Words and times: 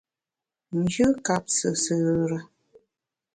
Njù 0.79 1.07
kap 1.25 1.43
sùsù 1.57 1.97
re. 2.29 2.39